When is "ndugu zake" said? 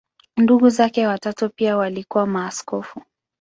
0.37-1.07